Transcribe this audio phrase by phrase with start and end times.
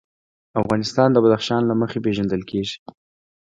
[0.61, 2.75] افغانستان د بدخشان له مخې پېژندل کېږي.